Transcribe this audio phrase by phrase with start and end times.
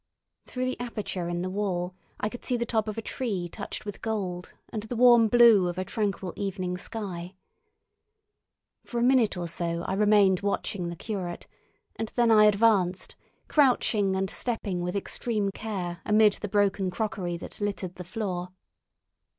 [0.47, 3.85] Through the aperture in the wall I could see the top of a tree touched
[3.85, 7.35] with gold and the warm blue of a tranquil evening sky.
[8.83, 11.45] For a minute or so I remained watching the curate,
[11.97, 13.15] and then I advanced,
[13.47, 18.49] crouching and stepping with extreme care amid the broken crockery that littered the floor.